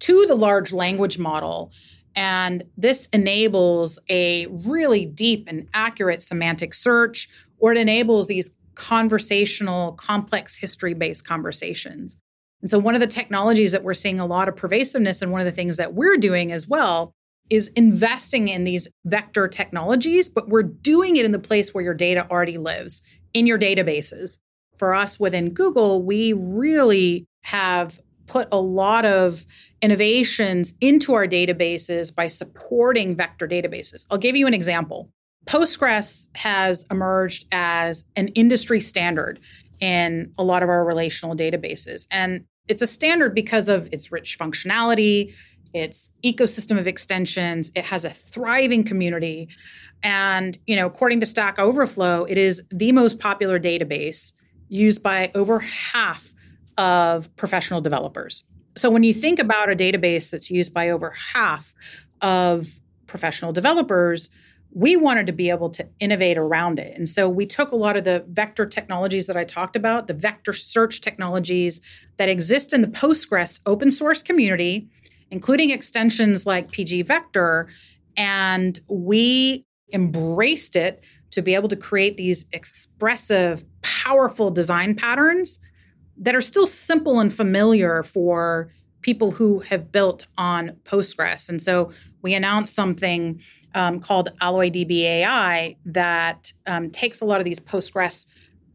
[0.00, 1.70] to the large language model
[2.16, 9.92] and this enables a really deep and accurate semantic search, or it enables these conversational,
[9.92, 12.16] complex history based conversations.
[12.60, 15.40] And so, one of the technologies that we're seeing a lot of pervasiveness, and one
[15.40, 17.14] of the things that we're doing as well,
[17.50, 21.94] is investing in these vector technologies, but we're doing it in the place where your
[21.94, 23.02] data already lives
[23.34, 24.38] in your databases.
[24.76, 29.44] For us within Google, we really have put a lot of
[29.82, 34.06] innovations into our databases by supporting vector databases.
[34.10, 35.10] I'll give you an example.
[35.46, 39.40] Postgres has emerged as an industry standard
[39.80, 42.06] in a lot of our relational databases.
[42.10, 45.34] And it's a standard because of its rich functionality,
[45.74, 49.48] its ecosystem of extensions, it has a thriving community.
[50.02, 54.32] And, you know, according to Stack Overflow, it is the most popular database
[54.68, 56.32] used by over half
[56.78, 58.44] of professional developers.
[58.76, 61.74] So when you think about a database that's used by over half
[62.22, 62.68] of
[63.06, 64.30] professional developers,
[64.74, 66.96] we wanted to be able to innovate around it.
[66.96, 70.14] And so we took a lot of the vector technologies that I talked about, the
[70.14, 71.82] vector search technologies
[72.16, 74.88] that exist in the Postgres open source community,
[75.32, 77.66] including extensions like PG Vector.
[78.16, 79.64] and we
[79.94, 85.58] embraced it to be able to create these expressive, powerful design patterns
[86.18, 91.48] that are still simple and familiar for people who have built on Postgres.
[91.48, 91.90] And so
[92.20, 93.40] we announced something
[93.74, 98.26] um, called AlloyDB AI that um, takes a lot of these Postgres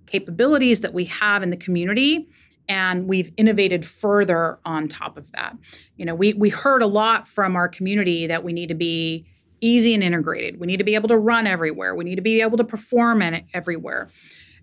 [0.08, 2.28] capabilities that we have in the community
[2.69, 5.58] and we've innovated further on top of that.
[5.95, 9.25] You know, we we heard a lot from our community that we need to be
[9.62, 10.60] easy and integrated.
[10.60, 11.95] We need to be able to run everywhere.
[11.95, 14.10] We need to be able to perform everywhere.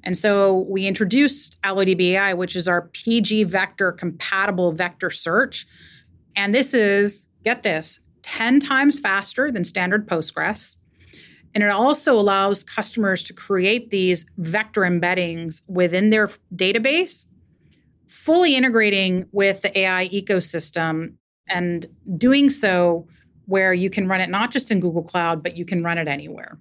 [0.04, 5.66] And so we introduced AlloyDB which is our PG vector compatible vector search.
[6.36, 10.76] And this is, get this, 10 times faster than standard Postgres.
[11.54, 17.26] And it also allows customers to create these vector embeddings within their database,
[18.14, 21.14] fully integrating with the AI ecosystem
[21.48, 21.84] and
[22.16, 23.06] doing so
[23.46, 26.06] where you can run it not just in Google Cloud, but you can run it
[26.06, 26.56] anywhere.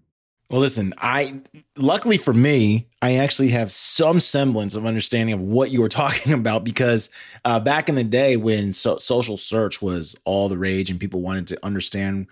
[0.49, 1.41] Well, listen, I
[1.77, 6.33] luckily for me, I actually have some semblance of understanding of what you were talking
[6.33, 7.11] about because
[7.45, 11.21] uh, back in the day when so- social search was all the rage and people
[11.21, 12.27] wanted to understand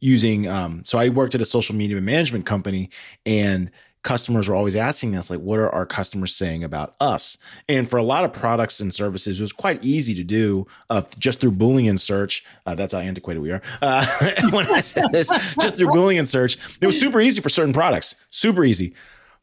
[0.00, 2.90] using um, so i worked at a social media management company
[3.24, 3.70] and
[4.02, 7.96] customers were always asking us like what are our customers saying about us and for
[7.96, 11.52] a lot of products and services it was quite easy to do uh, just through
[11.52, 14.06] boolean search uh, that's how antiquated we are uh,
[14.50, 15.28] when i said this
[15.60, 18.94] just through boolean search it was super easy for certain products super easy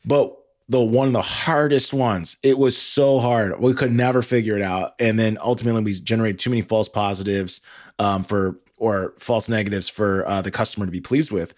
[0.05, 0.37] but
[0.67, 2.37] the one of the hardest ones.
[2.41, 3.59] It was so hard.
[3.59, 4.95] We could never figure it out.
[4.99, 7.61] And then ultimately we generated too many false positives
[7.99, 11.53] um, for or false negatives for uh, the customer to be pleased with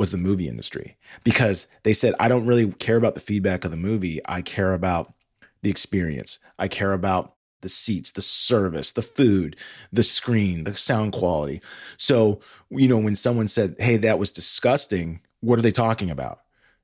[0.00, 3.70] was the movie industry because they said I don't really care about the feedback of
[3.70, 4.18] the movie.
[4.24, 5.12] I care about
[5.60, 6.38] the experience.
[6.58, 9.56] I care about the seats, the service, the food,
[9.92, 11.60] the screen, the sound quality.
[11.98, 16.40] So, you know, when someone said, "Hey, that was disgusting," what are they talking about?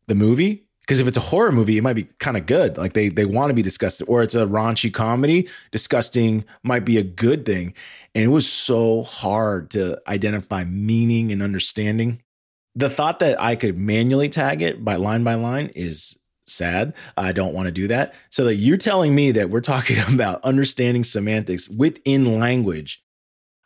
[0.08, 0.66] The movie?
[0.82, 2.76] because if it's a horror movie, it might be kind of good.
[2.76, 5.48] Like they they want to be disgusted, or it's a raunchy comedy.
[5.72, 7.74] Disgusting might be a good thing,
[8.14, 12.20] and it was so hard to identify meaning and understanding.
[12.76, 16.94] The thought that I could manually tag it by line by line is sad.
[17.16, 18.14] I don't want to do that.
[18.30, 23.02] So that you're telling me that we're talking about understanding semantics within language.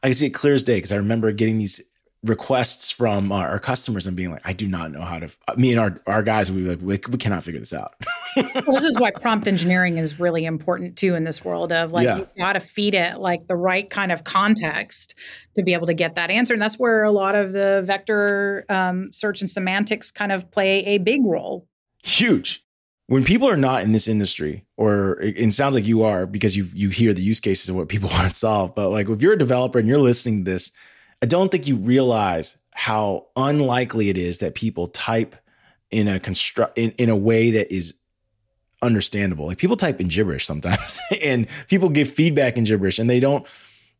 [0.02, 1.82] I can see it clear as day because I remember getting these
[2.22, 5.30] requests from our, customers and being like, I do not know how to.
[5.56, 7.94] Me and our our guys would be like, we, we cannot figure this out.
[8.36, 12.04] well, this is why prompt engineering is really important too in this world of like
[12.04, 12.18] yeah.
[12.18, 15.14] you got to feed it like the right kind of context
[15.54, 18.64] to be able to get that answer, and that's where a lot of the vector
[18.68, 21.66] um, search and semantics kind of play a big role.
[22.02, 22.64] Huge.
[23.06, 26.56] When people are not in this industry, or it, it sounds like you are because
[26.56, 29.22] you you hear the use cases of what people want to solve, but like if
[29.22, 30.72] you're a developer and you're listening to this
[31.22, 35.36] I don't think you realize how unlikely it is that people type
[35.90, 37.94] in a construct in, in a way that is
[38.82, 39.46] understandable.
[39.46, 43.46] Like people type in gibberish sometimes and people give feedback in gibberish and they don't,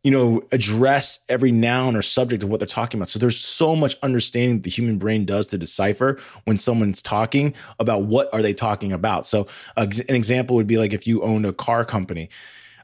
[0.02, 3.10] you know, address every noun or subject of what they're talking about.
[3.10, 7.54] So there's so much understanding that the human brain does to decipher when someone's talking
[7.78, 9.26] about what are they talking about.
[9.26, 12.30] So uh, an example would be like if you owned a car company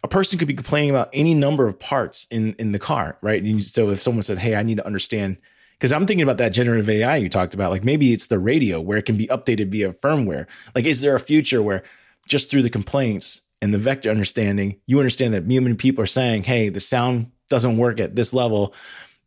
[0.07, 3.43] a person could be complaining about any number of parts in in the car, right?
[3.43, 5.39] And so if someone said, "Hey, I need to understand,"
[5.73, 8.81] because I'm thinking about that generative AI you talked about, like maybe it's the radio
[8.81, 10.47] where it can be updated via firmware.
[10.77, 11.83] Like, is there a future where
[12.29, 16.45] just through the complaints and the vector understanding, you understand that many people are saying,
[16.45, 18.75] "Hey, the sound doesn't work at this level."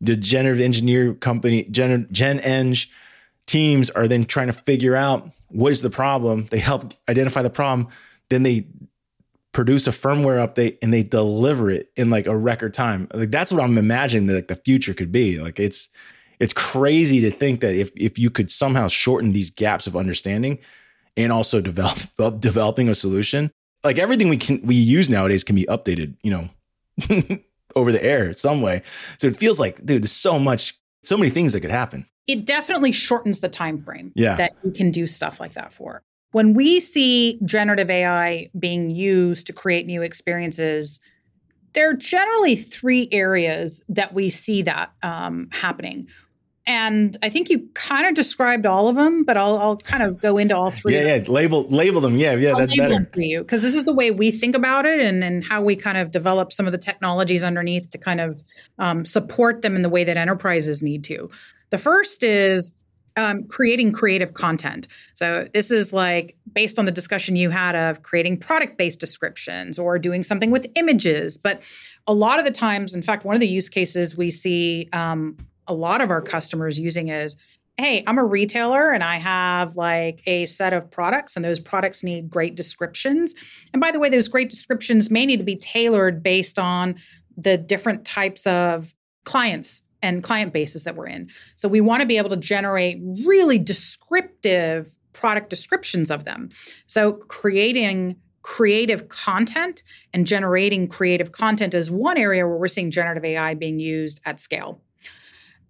[0.00, 2.74] The generative engineer company, Gen, Gen Eng
[3.44, 6.46] teams are then trying to figure out what is the problem.
[6.50, 7.88] They help identify the problem.
[8.30, 8.66] Then they
[9.52, 13.08] produce a firmware update and they deliver it in like a record time.
[13.12, 15.38] Like that's what I'm imagining that like the future could be.
[15.38, 15.88] Like it's
[16.38, 20.58] it's crazy to think that if if you could somehow shorten these gaps of understanding
[21.16, 21.98] and also develop
[22.40, 23.50] developing a solution,
[23.84, 27.38] like everything we can we use nowadays can be updated, you know,
[27.76, 28.82] over the air some way.
[29.18, 32.06] So it feels like, dude, there's so much, so many things that could happen.
[32.26, 34.36] It definitely shortens the time frame yeah.
[34.36, 36.02] that you can do stuff like that for.
[36.32, 41.00] When we see generative AI being used to create new experiences,
[41.72, 46.08] there are generally three areas that we see that um, happening.
[46.66, 50.20] And I think you kind of described all of them, but I'll, I'll kind of
[50.20, 50.94] go into all three.
[50.94, 52.16] yeah, yeah, label label them.
[52.16, 54.86] Yeah, yeah, I'll that's better for you because this is the way we think about
[54.86, 58.20] it, and and how we kind of develop some of the technologies underneath to kind
[58.20, 58.42] of
[58.78, 61.28] um, support them in the way that enterprises need to.
[61.70, 62.72] The first is
[63.16, 64.88] um, creating creative content.
[65.14, 69.98] So this is like based on the discussion you had of creating product-based descriptions or
[69.98, 71.38] doing something with images.
[71.38, 71.62] But
[72.06, 75.36] a lot of the times, in fact, one of the use cases we see um,
[75.66, 77.36] a lot of our customers using is
[77.76, 82.04] hey, I'm a retailer and I have like a set of products, and those products
[82.04, 83.34] need great descriptions.
[83.72, 86.96] And by the way, those great descriptions may need to be tailored based on
[87.38, 88.94] the different types of
[89.24, 91.28] clients and client bases that we're in.
[91.56, 96.48] So we want to be able to generate really descriptive product descriptions of them.
[96.86, 99.82] So creating creative content
[100.14, 104.40] and generating creative content is one area where we're seeing generative AI being used at
[104.40, 104.80] scale.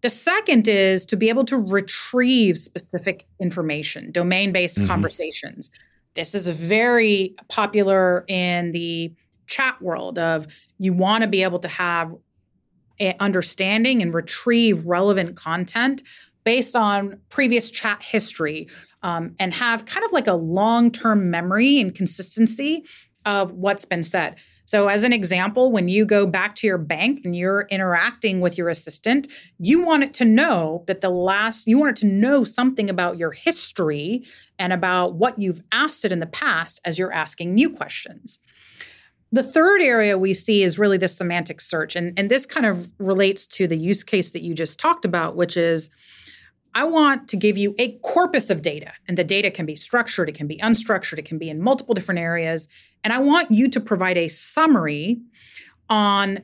[0.02, 4.86] The second is to be able to retrieve specific information, domain based mm-hmm.
[4.86, 5.70] conversations.
[6.14, 9.12] This is very popular in the
[9.46, 10.46] chat world of
[10.78, 12.14] you want to be able to have
[13.20, 16.02] understanding and retrieve relevant content
[16.44, 18.68] based on previous chat history
[19.02, 22.84] um, and have kind of like a long term memory and consistency
[23.24, 24.36] of what's been said.
[24.70, 28.56] So, as an example, when you go back to your bank and you're interacting with
[28.56, 29.26] your assistant,
[29.58, 33.18] you want it to know that the last, you want it to know something about
[33.18, 34.24] your history
[34.60, 38.38] and about what you've asked it in the past as you're asking new questions.
[39.32, 41.94] The third area we see is really the semantic search.
[41.94, 45.36] And, and this kind of relates to the use case that you just talked about,
[45.36, 45.88] which is
[46.74, 48.92] I want to give you a corpus of data.
[49.08, 51.94] And the data can be structured, it can be unstructured, it can be in multiple
[51.94, 52.68] different areas.
[53.02, 55.20] And I want you to provide a summary
[55.88, 56.42] on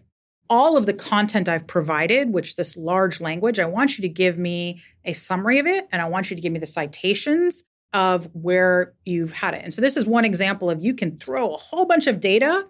[0.49, 4.39] all of the content I've provided, which this large language, I want you to give
[4.39, 5.89] me a summary of it.
[5.91, 7.65] And I want you to give me the citations
[7.97, 9.63] of where you've had it.
[9.65, 12.67] And so this is one example of you can throw a whole bunch of data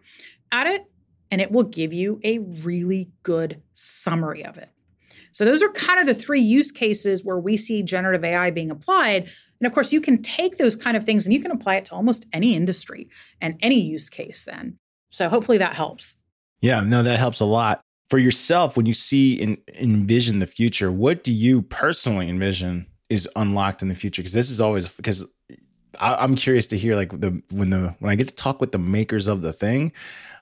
[0.52, 0.84] at it
[1.32, 4.68] and it will give you a really good summary of it.
[5.32, 8.70] So those are kind of the three use cases where we see generative AI being
[8.70, 9.28] applied.
[9.60, 11.86] And of course, you can take those kind of things and you can apply it
[11.86, 13.08] to almost any industry
[13.40, 14.78] and any use case then.
[15.10, 16.16] So hopefully that helps.
[16.60, 17.80] Yeah, no, that helps a lot.
[18.10, 23.28] For yourself, when you see and envision the future, what do you personally envision is
[23.36, 25.26] unlocked in the future because this is always because
[25.98, 28.72] I, am curious to hear like the when the when I get to talk with
[28.72, 29.92] the makers of the thing,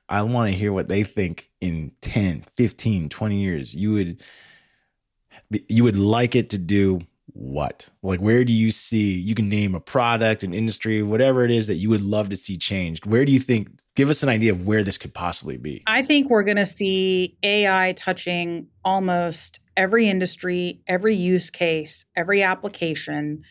[0.09, 3.75] I want to hear what they think in 10, 15, 20 years.
[3.75, 4.23] You would
[5.69, 7.89] you would like it to do what?
[8.03, 11.67] Like where do you see you can name a product, an industry, whatever it is
[11.67, 13.07] that you would love to see changed.
[13.07, 15.83] Where do you think give us an idea of where this could possibly be?
[15.87, 22.43] I think we're going to see AI touching almost every industry, every use case, every
[22.43, 23.43] application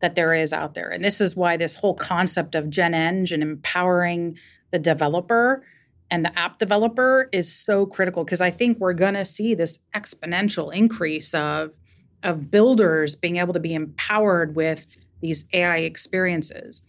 [0.00, 0.88] that there is out there.
[0.88, 4.36] And this is why this whole concept of Gen Eng and empowering
[4.70, 5.64] the developer
[6.10, 9.78] and the app developer is so critical because I think we're going to see this
[9.94, 11.74] exponential increase of
[12.22, 14.86] of builders being able to be empowered with
[15.20, 16.82] these AI experiences.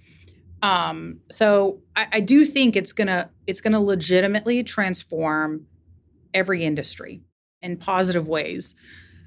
[0.61, 5.67] Um, so I, I do think it's gonna it's gonna legitimately transform
[6.33, 7.21] every industry
[7.63, 8.75] in positive ways.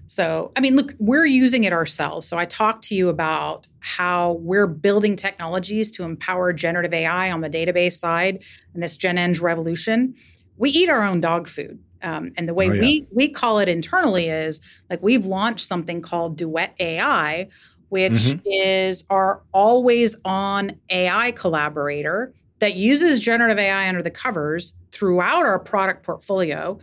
[0.07, 2.29] So, I mean, look, we're using it ourselves.
[2.29, 7.41] So, I talked to you about how we're building technologies to empower generative AI on
[7.41, 8.43] the database side
[8.75, 10.15] and this Gen Eng revolution.
[10.57, 11.79] We eat our own dog food.
[12.03, 12.81] Um, and the way oh, yeah.
[12.81, 14.61] we we call it internally is
[14.91, 17.49] like we've launched something called Duet AI,
[17.89, 18.39] which mm-hmm.
[18.45, 25.59] is our always on AI collaborator that uses generative AI under the covers throughout our
[25.59, 26.79] product portfolio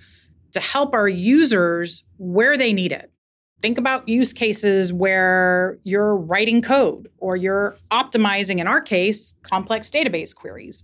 [0.53, 3.11] to help our users where they need it.
[3.61, 9.89] Think about use cases where you're writing code or you're optimizing, in our case, complex
[9.89, 10.83] database queries.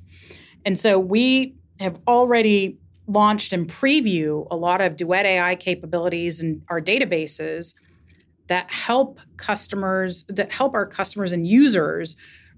[0.66, 6.62] And so we have already launched and preview a lot of Duet AI capabilities in
[6.70, 7.74] our databases
[8.48, 12.16] that help customers, that help our customers and users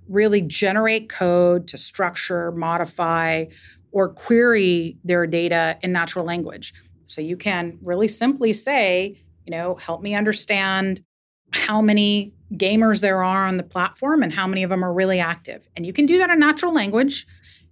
[0.08, 3.46] really generate code to structure, modify,
[3.92, 6.74] or query their data in natural language.
[7.12, 11.04] So you can really simply say, you know, help me understand
[11.52, 15.20] how many gamers there are on the platform and how many of them are really
[15.20, 15.68] active.
[15.76, 17.28] And you can do that in natural language.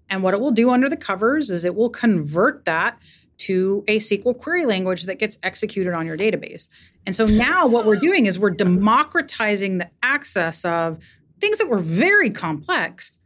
[0.09, 2.99] And what it will do under the covers is it will convert that
[3.39, 6.67] to a SQL query language that gets executed on your database.
[7.05, 10.99] And so now what we're doing is we're democratizing the access of
[11.39, 13.19] things that were very complex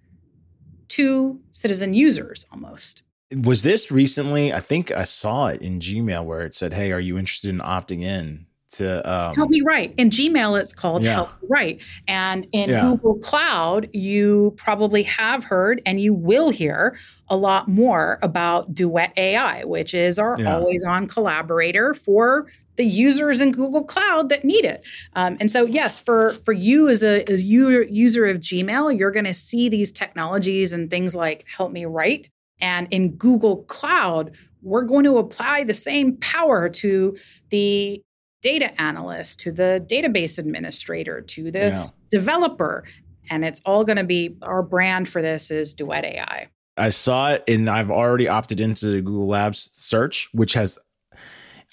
[0.90, 3.03] to citizen users almost
[3.42, 4.54] was this recently?
[4.54, 7.60] I think I saw it in Gmail where it said, "Hey, are you interested in
[7.60, 11.14] opting in to um, help me write?" In Gmail, it's called yeah.
[11.14, 12.82] Help Me Write, and in yeah.
[12.82, 16.98] Google Cloud, you probably have heard and you will hear
[17.30, 20.56] a lot more about Duet AI, which is our yeah.
[20.56, 24.84] always-on collaborator for the users in Google Cloud that need it.
[25.14, 29.12] Um, and so, yes, for for you as a as you user of Gmail, you're
[29.12, 32.30] going to see these technologies and things like Help Me Write
[32.64, 37.18] and in Google Cloud, we're going to apply the same power to
[37.50, 38.02] the
[38.42, 41.90] data analyst, to the database administrator, to the yeah.
[42.10, 42.86] developer.
[43.30, 46.48] And it's all going to be our brand for this is Duet AI.
[46.78, 50.80] I saw it and I've already opted into Google Labs search, which has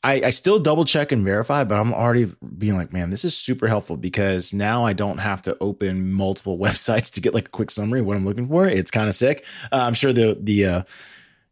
[0.02, 3.36] I, I still double check and verify, but I'm already being like, man, this is
[3.36, 7.50] super helpful because now I don't have to open multiple websites to get like a
[7.50, 8.66] quick summary of what I'm looking for.
[8.66, 9.44] It's kind of sick.
[9.70, 10.82] Uh, I'm sure the the uh,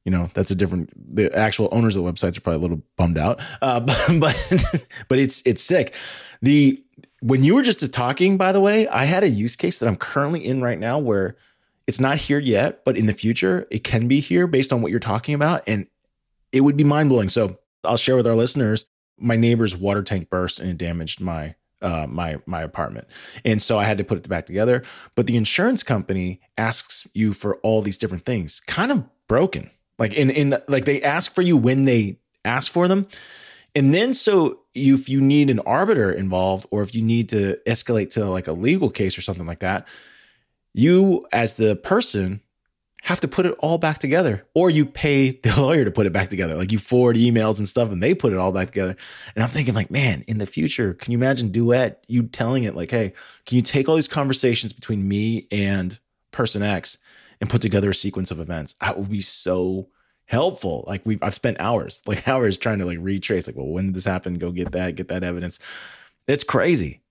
[0.04, 2.82] you know that's a different the actual owners of the websites are probably a little
[2.96, 3.80] bummed out, uh,
[4.18, 5.94] but but it's it's sick.
[6.40, 6.82] The
[7.20, 9.96] when you were just talking, by the way, I had a use case that I'm
[9.96, 11.36] currently in right now where
[11.86, 14.90] it's not here yet, but in the future it can be here based on what
[14.90, 15.86] you're talking about, and
[16.50, 17.28] it would be mind blowing.
[17.28, 18.86] So I'll share with our listeners.
[19.18, 23.06] My neighbor's water tank burst and it damaged my uh, my my apartment,
[23.44, 24.82] and so I had to put it back together.
[25.14, 29.70] But the insurance company asks you for all these different things, kind of broken.
[29.98, 33.06] Like in in like they ask for you when they ask for them,
[33.74, 38.10] and then so if you need an arbiter involved, or if you need to escalate
[38.10, 39.86] to like a legal case or something like that,
[40.74, 42.40] you as the person
[43.02, 46.12] have to put it all back together or you pay the lawyer to put it
[46.12, 46.56] back together.
[46.56, 48.96] Like you forward emails and stuff and they put it all back together.
[49.34, 52.74] And i'm thinking like man in the future can you imagine duet you telling it
[52.74, 53.12] like hey
[53.46, 55.98] can you take all these conversations between me and
[56.32, 56.98] person x
[57.40, 58.74] and put together a sequence of events?
[58.80, 59.88] That would be so
[60.26, 60.84] helpful.
[60.86, 63.94] Like we've i've spent hours like hours trying to like retrace like well when did
[63.94, 64.38] this happen?
[64.38, 65.58] Go get that get that evidence.
[66.26, 67.02] It's crazy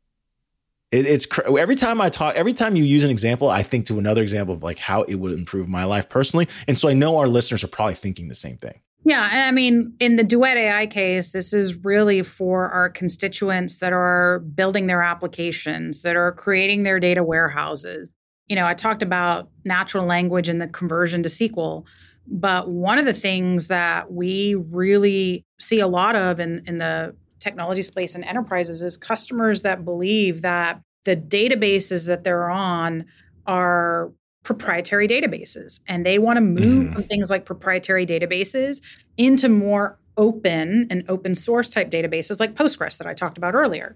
[0.92, 3.86] it, it's cr- every time I talk, every time you use an example, I think
[3.88, 6.48] to another example of like how it would improve my life personally.
[6.68, 8.82] And so I know our listeners are probably thinking the same thing.
[9.04, 9.30] Yeah.
[9.32, 13.94] And I mean, in the Duet AI case, this is really for our constituents that
[13.94, 18.14] are building their applications, that are creating their data warehouses.
[18.48, 21.86] You know, I talked about natural language and the conversion to SQL.
[22.28, 27.16] But one of the things that we really see a lot of in, in the
[27.40, 33.06] technology space and enterprises is customers that believe that the databases that they're on
[33.46, 34.12] are
[34.44, 36.94] proprietary databases and they want to move mm.
[36.94, 38.82] from things like proprietary databases
[39.18, 43.96] into more open and open source type databases like Postgres that I talked about earlier.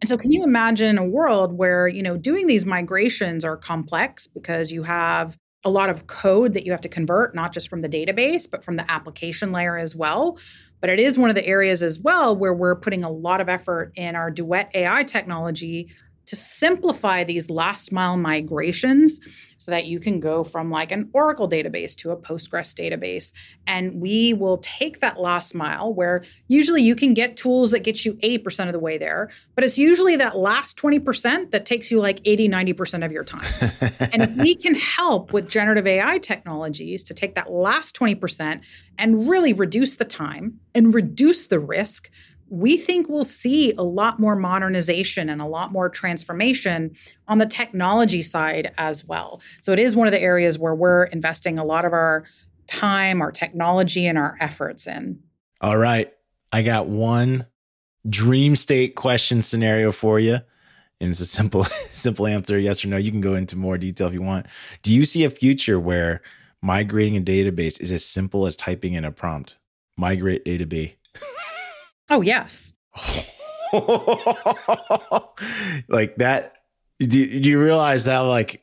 [0.00, 4.26] And so can you imagine a world where, you know, doing these migrations are complex
[4.26, 7.82] because you have a lot of code that you have to convert not just from
[7.82, 10.38] the database but from the application layer as well.
[10.80, 13.48] But it is one of the areas as well where we're putting a lot of
[13.48, 15.90] effort in our Duet AI technology
[16.26, 19.20] to simplify these last mile migrations
[19.60, 23.30] so that you can go from like an Oracle database to a Postgres database.
[23.66, 28.06] And we will take that last mile where usually you can get tools that get
[28.06, 32.00] you 80% of the way there, but it's usually that last 20% that takes you
[32.00, 33.70] like 80, 90% of your time.
[34.12, 38.62] and if we can help with generative AI technologies to take that last 20%
[38.96, 42.10] and really reduce the time and reduce the risk
[42.50, 46.94] we think we'll see a lot more modernization and a lot more transformation
[47.28, 49.40] on the technology side as well.
[49.62, 52.24] So it is one of the areas where we're investing a lot of our
[52.66, 55.20] time, our technology, and our efforts in.
[55.60, 56.12] All right.
[56.52, 57.46] I got one
[58.08, 60.40] dream state question scenario for you.
[61.00, 62.96] And it's a simple, simple answer, yes or no.
[62.96, 64.46] You can go into more detail if you want.
[64.82, 66.20] Do you see a future where
[66.62, 69.58] migrating a database is as simple as typing in a prompt?
[69.96, 70.96] Migrate A to B.
[72.10, 72.74] Oh, yes.
[75.88, 76.54] like that.
[76.98, 78.62] Do, do, you realize that, like,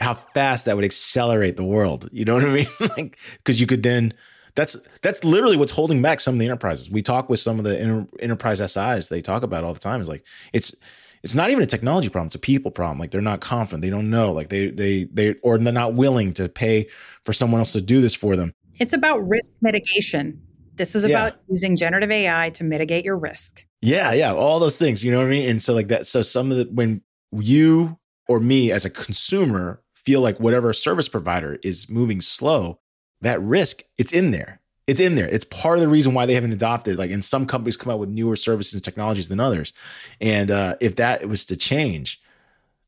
[0.00, 2.08] how fast that would accelerate the world?
[2.12, 2.66] You know what I mean?
[2.96, 4.14] like, because you could then.
[4.54, 6.90] That's that's literally what's holding back some of the enterprises.
[6.90, 9.08] We talk with some of the inter, enterprise SIs.
[9.08, 9.98] They talk about all the time.
[10.02, 10.76] Is like it's
[11.22, 13.90] it's not even a technology problem it's a people problem like they're not confident they
[13.90, 16.88] don't know like they they they or they're not willing to pay
[17.22, 20.40] for someone else to do this for them it's about risk mitigation
[20.74, 21.38] this is about yeah.
[21.48, 23.64] using generative AI to mitigate your risk.
[23.80, 25.04] Yeah, yeah, all those things.
[25.04, 25.48] You know what I mean?
[25.48, 26.06] And so like that.
[26.06, 27.02] So some of the when
[27.32, 27.98] you
[28.28, 32.80] or me as a consumer feel like whatever service provider is moving slow,
[33.20, 34.60] that risk it's in there.
[34.86, 35.28] It's in there.
[35.28, 36.98] It's part of the reason why they haven't adopted.
[36.98, 39.72] Like, and some companies come out with newer services and technologies than others.
[40.20, 42.20] And uh, if that was to change,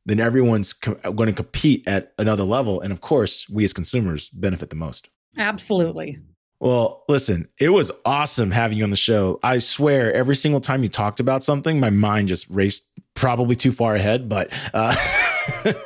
[0.04, 2.80] then everyone's co- going to compete at another level.
[2.80, 5.08] And of course, we as consumers benefit the most.
[5.38, 6.18] Absolutely.
[6.64, 9.38] Well, listen, it was awesome having you on the show.
[9.42, 13.70] I swear, every single time you talked about something, my mind just raced probably too
[13.70, 14.94] far ahead, but uh,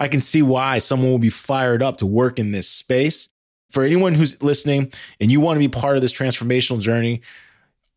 [0.00, 3.30] I can see why someone will be fired up to work in this space.
[3.70, 7.22] For anyone who's listening and you want to be part of this transformational journey,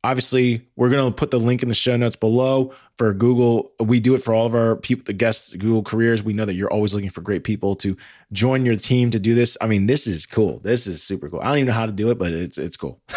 [0.06, 3.72] Obviously, we're going to put the link in the show notes below for Google.
[3.80, 6.24] We do it for all of our people, the guests, Google careers.
[6.24, 7.98] We know that you're always looking for great people to
[8.32, 9.58] join your team to do this.
[9.62, 10.60] I mean, this is cool.
[10.60, 11.42] This is super cool.
[11.42, 13.02] I don't even know how to do it, but it's it's cool.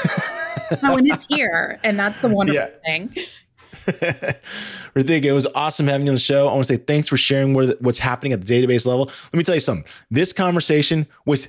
[0.82, 2.68] oh, and it's here, and that's the wonderful yeah.
[2.84, 3.14] thing.
[4.94, 6.48] Ritika, it was awesome having you on the show.
[6.48, 9.06] I want to say thanks for sharing what's happening at the database level.
[9.06, 9.86] Let me tell you something.
[10.10, 11.48] This conversation was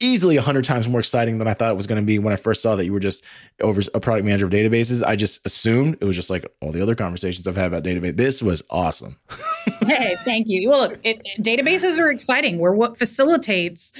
[0.00, 2.32] easily a hundred times more exciting than I thought it was going to be when
[2.32, 3.24] I first saw that you were just
[3.60, 5.02] over a product manager of databases.
[5.06, 8.16] I just assumed it was just like all the other conversations I've had about database.
[8.16, 9.16] This was awesome.
[9.86, 10.68] hey, thank you.
[10.68, 12.58] Well, look, it, databases are exciting.
[12.58, 13.92] We're what facilitates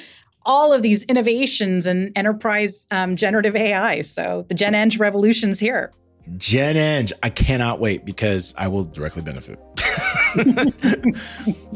[0.47, 4.01] all of these innovations and enterprise um, generative AI.
[4.01, 5.93] So the Gen Eng revolution's here.
[6.37, 9.59] Gen Eng, I cannot wait because I will directly benefit.
[10.35, 11.15] to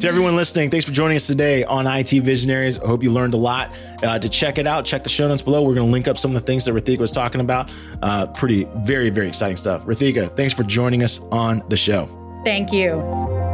[0.04, 2.78] everyone listening, thanks for joining us today on IT Visionaries.
[2.78, 3.74] I hope you learned a lot.
[4.02, 5.62] Uh, to check it out, check the show notes below.
[5.62, 7.70] We're going to link up some of the things that Ritika was talking about.
[8.02, 9.84] Uh, pretty, very, very exciting stuff.
[9.86, 12.08] Ritika, thanks for joining us on the show.
[12.44, 13.53] Thank you.